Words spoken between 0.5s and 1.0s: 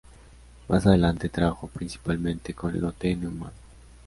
Más